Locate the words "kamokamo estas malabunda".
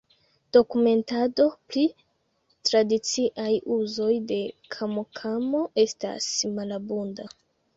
4.77-7.29